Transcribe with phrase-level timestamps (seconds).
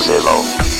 [0.00, 0.73] Zero.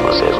[0.00, 0.33] it.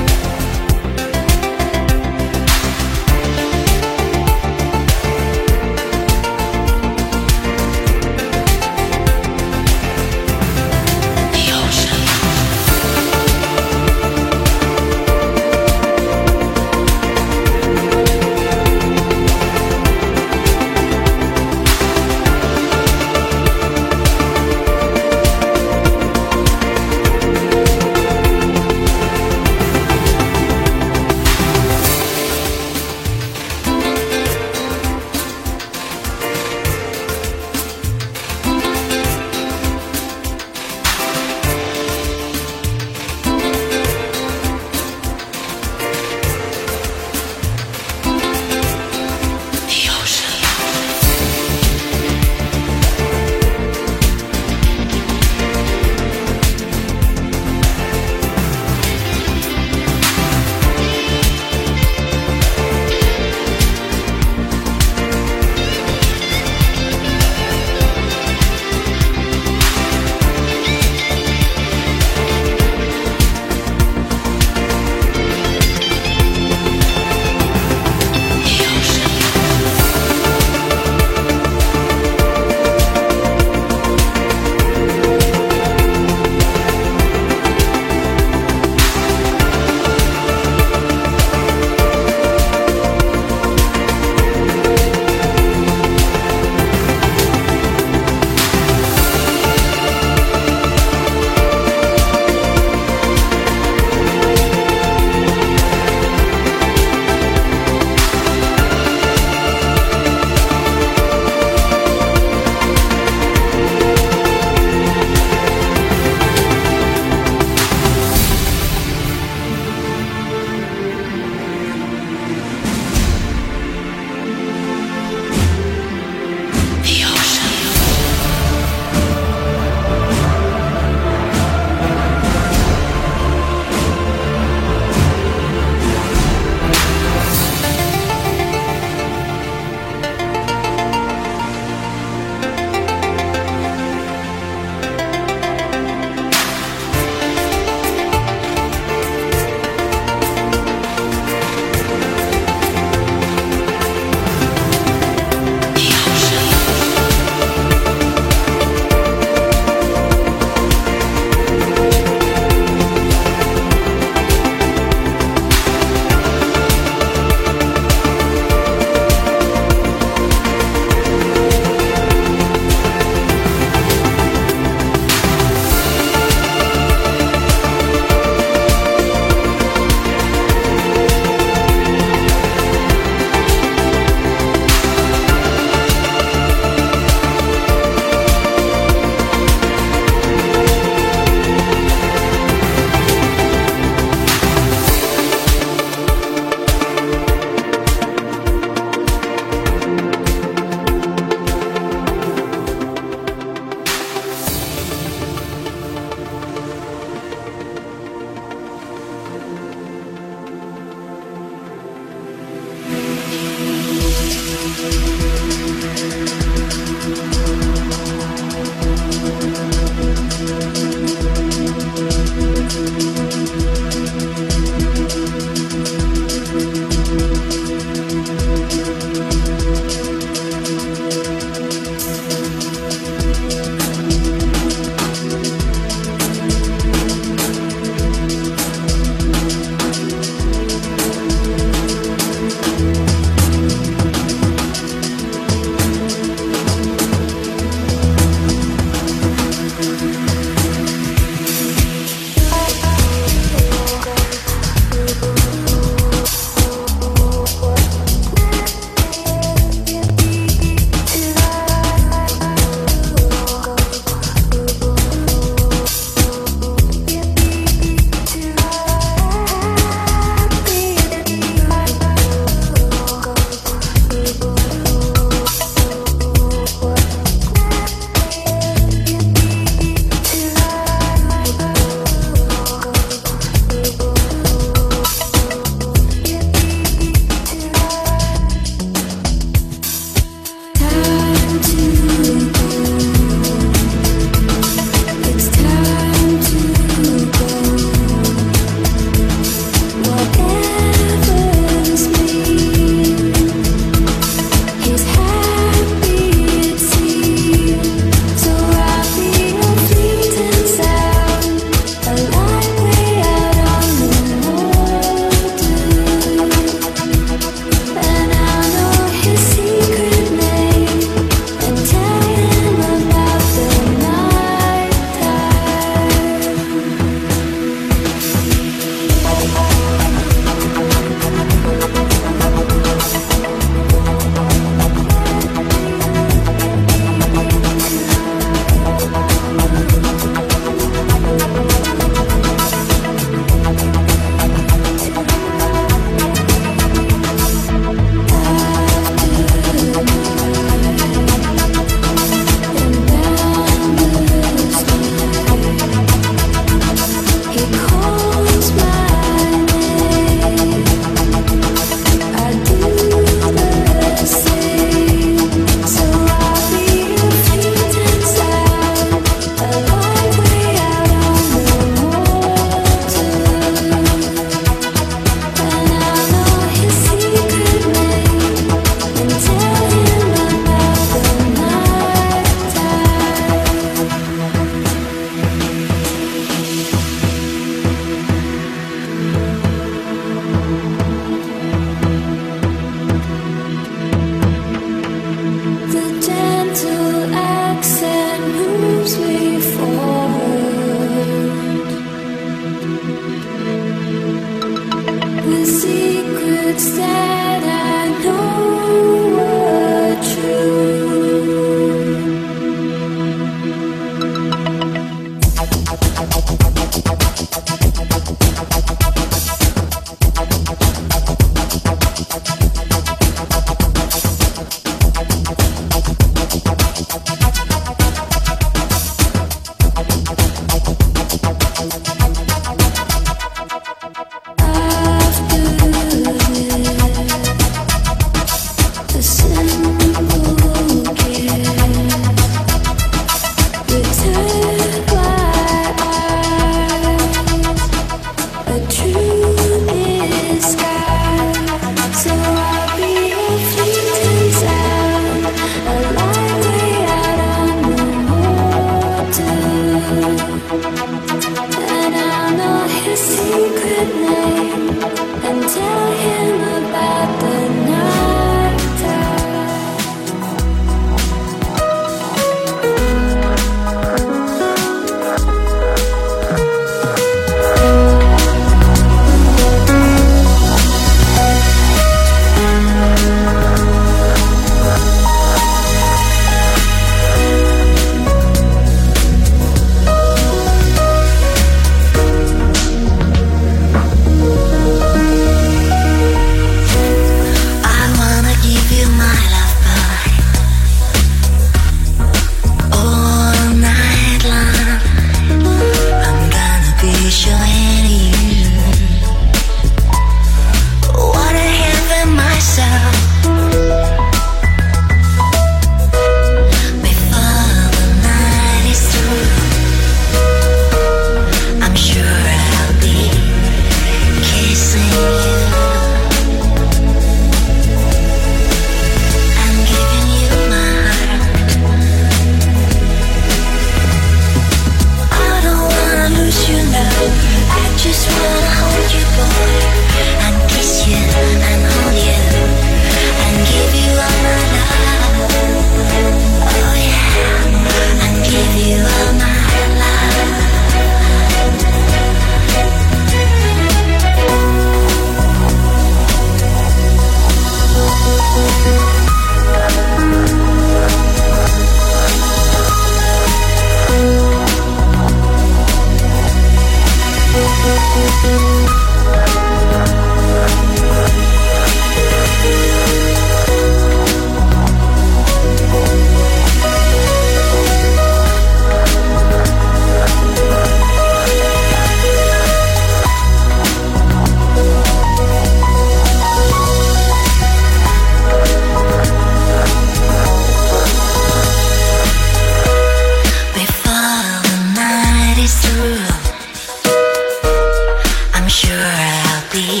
[599.84, 600.00] be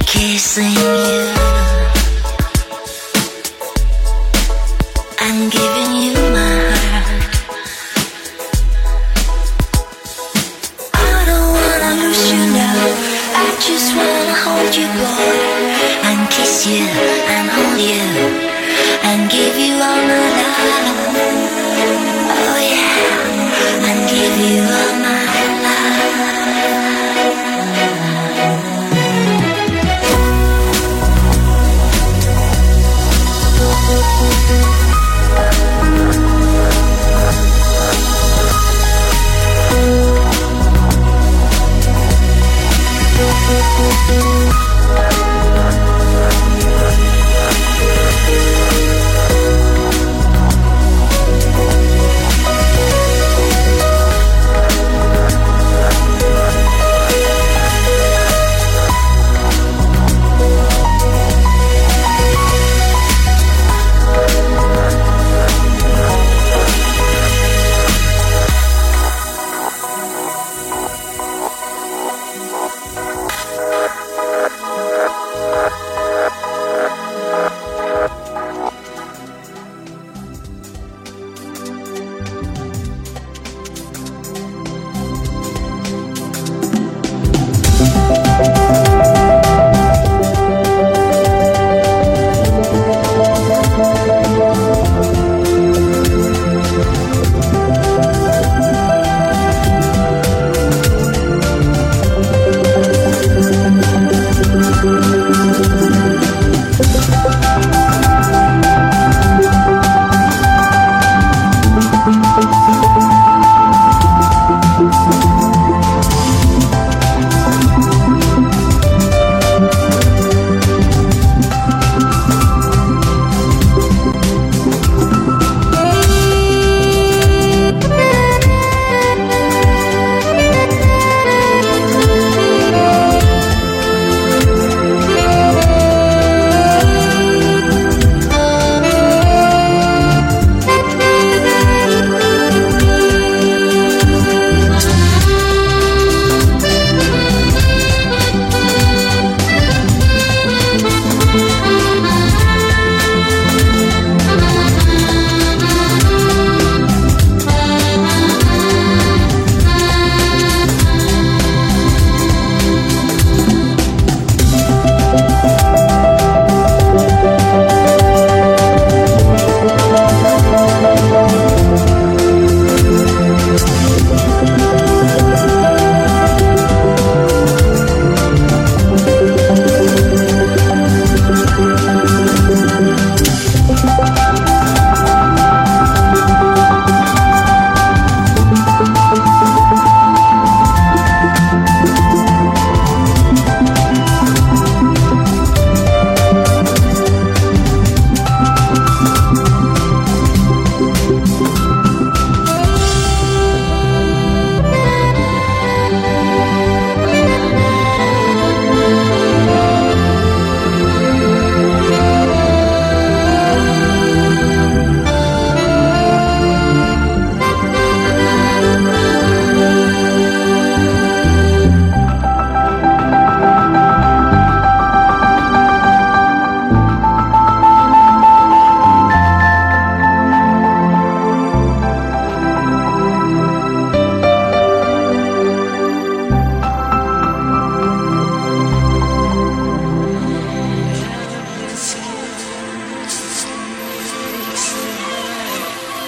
[0.00, 1.37] kissing you.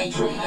[0.00, 0.39] bedroom.